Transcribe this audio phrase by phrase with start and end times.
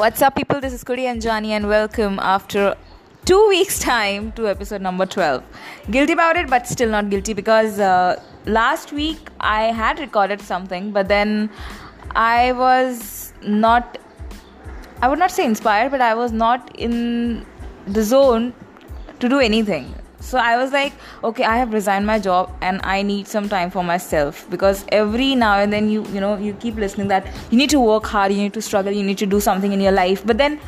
[0.00, 0.62] What's up, people?
[0.62, 2.74] This is Kuri and Anjani, and welcome after
[3.26, 5.42] two weeks' time to episode number 12.
[5.90, 10.90] Guilty about it, but still not guilty because uh, last week I had recorded something,
[10.90, 11.50] but then
[12.16, 13.98] I was not,
[15.02, 17.44] I would not say inspired, but I was not in
[17.86, 18.54] the zone
[19.18, 20.92] to do anything so i was like
[21.24, 25.34] okay i have resigned my job and i need some time for myself because every
[25.34, 28.30] now and then you you know you keep listening that you need to work hard
[28.30, 30.60] you need to struggle you need to do something in your life but then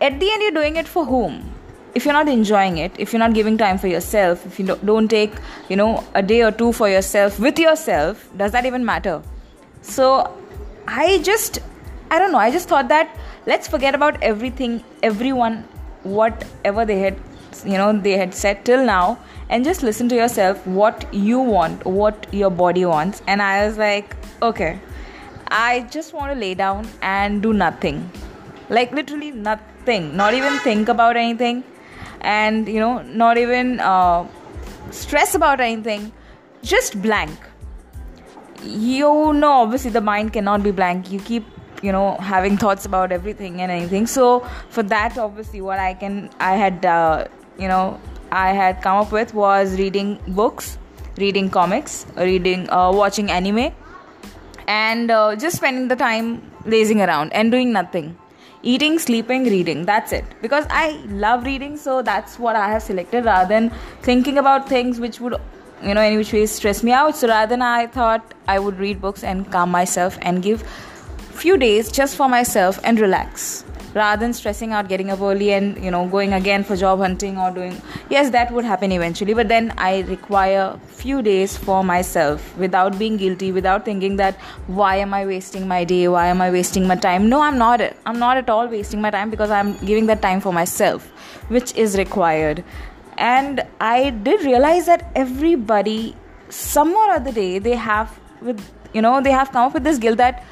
[0.00, 1.54] at the end you're doing it for whom?
[1.94, 5.08] If you're not enjoying it if you're not giving time for yourself if you don't
[5.08, 5.32] take
[5.68, 9.22] you know a day or two for yourself with yourself does that even matter?
[9.82, 10.32] So
[10.86, 11.58] i just
[12.10, 13.14] i don't know i just thought that
[13.46, 15.56] let's forget about everything everyone
[16.02, 17.18] whatever they had
[17.64, 21.84] you know they had said till now and just listen to yourself what you want
[21.86, 23.22] what your body wants.
[23.26, 24.78] And i was like okay
[25.50, 28.10] i just want to lay down and do nothing.
[28.68, 30.16] Like literally nothing.
[30.16, 31.64] Not even think about anything.
[32.20, 34.26] And you know not even uh,
[34.90, 36.12] stress about anything.
[36.62, 37.38] Just blank.
[38.62, 41.10] You know obviously the mind cannot be blank.
[41.10, 41.46] You keep
[41.82, 44.06] you know having thoughts about everything and anything.
[44.06, 47.26] So for that obviously what i can i had uh,
[47.58, 50.78] you know I had come up with was reading books,
[51.16, 53.72] reading comics, reading, uh, watching anime,
[54.66, 58.16] and uh, just spending the time lazing around and doing nothing.
[58.62, 59.84] Eating, sleeping, reading.
[59.84, 60.24] That's it.
[60.42, 63.70] Because I love reading, so that's what I have selected rather than
[64.02, 65.36] thinking about things which would,
[65.82, 67.16] you know, any which way stress me out.
[67.16, 71.56] So rather than I thought I would read books and calm myself and give few
[71.56, 75.90] days just for myself and relax rather than stressing out getting up early and you
[75.90, 79.72] know going again for job hunting or doing yes that would happen eventually but then
[79.78, 84.34] i require few days for myself without being guilty without thinking that
[84.66, 87.28] why am i wasting my day why am i wasting my time?
[87.28, 90.40] No i'm not i'm not at all wasting my time because i'm giving that time
[90.40, 91.10] for myself
[91.48, 92.64] which is required.
[93.16, 96.14] And i did realize that everybody
[96.48, 98.60] some or other day they have with
[98.94, 100.44] you know they have come up with this guilt that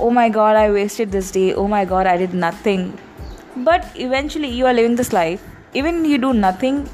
[0.00, 2.98] oh my god, I wasted this day, oh my god, I did nothing.
[3.56, 5.42] But eventually, you are living this life.
[5.74, 6.88] Even you do nothing,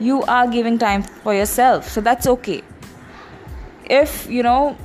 [0.00, 1.88] you are giving time for yourself.
[1.88, 2.62] So that's okay.
[3.84, 4.76] If you know,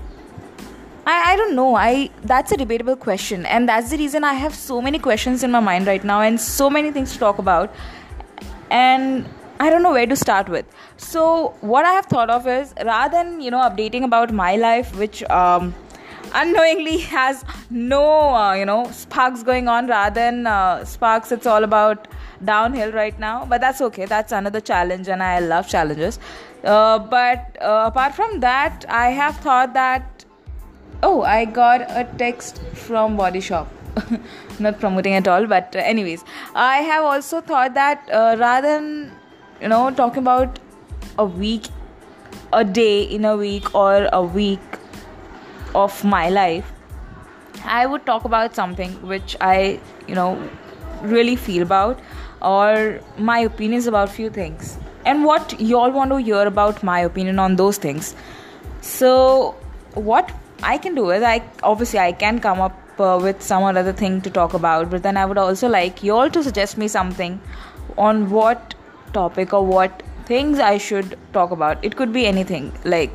[1.05, 1.75] I, I don't know.
[1.75, 5.51] I that's a debatable question, and that's the reason I have so many questions in
[5.51, 7.73] my mind right now and so many things to talk about.
[8.71, 9.27] And
[9.59, 10.65] I don't know where to start with.
[10.97, 14.95] So what I have thought of is rather than you know updating about my life,
[14.97, 15.75] which um,
[16.33, 18.03] unknowingly has no
[18.35, 21.31] uh, you know sparks going on rather than uh, sparks.
[21.31, 22.07] It's all about
[22.43, 24.05] downhill right now but that's okay.
[24.05, 26.19] That's another challenge and i love challenges.
[26.63, 30.23] Uh, but uh, apart from that i have thought that
[31.03, 33.67] oh i got a text from body shop.
[34.59, 36.23] Not promoting at all but uh, anyways.
[36.55, 39.11] I have also thought that uh, rather than
[39.61, 40.59] you know talking about
[41.17, 41.67] a week
[42.53, 44.72] a day in a week or a week
[45.75, 46.71] of my life,
[47.65, 50.49] I would talk about something which I, you know,
[51.01, 51.99] really feel about
[52.41, 57.39] or my opinions about few things and what y'all want to hear about my opinion
[57.39, 58.15] on those things.
[58.81, 59.55] So
[59.93, 63.93] what I can do is I obviously I can come up uh, with some other
[63.93, 67.39] thing to talk about, but then I would also like y'all to suggest me something
[67.97, 68.75] on what
[69.13, 71.83] topic or what things I should talk about.
[71.83, 73.11] It could be anything like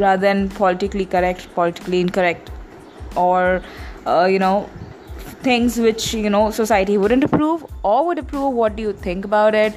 [0.00, 2.50] rather than politically correct, politically incorrect,
[3.16, 3.62] or
[4.06, 4.68] uh, you know
[5.42, 8.54] things which you know society wouldn't approve or would approve.
[8.54, 9.74] What do you think about it?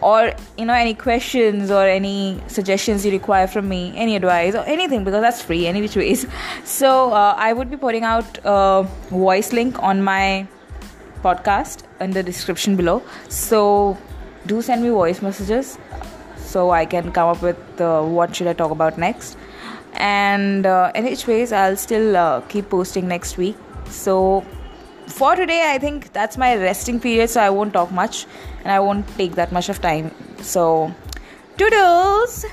[0.00, 4.64] Or you know any questions or any suggestions you require from me, any advice or
[4.64, 6.26] anything because that's free any which ways.
[6.64, 10.46] So uh, I would be putting out a voice link on my
[11.22, 13.02] podcast in the description below.
[13.28, 13.96] So
[14.46, 15.78] do send me voice messages
[16.54, 19.36] so I can come up with uh, what should I talk about next.
[19.94, 23.56] And uh, in each ways, I'll still uh, keep posting next week.
[23.90, 24.44] So
[25.06, 27.30] for today, I think that's my resting period.
[27.30, 28.26] So I won't talk much,
[28.62, 30.10] and I won't take that much of time.
[30.42, 30.92] So,
[31.56, 32.44] doodles.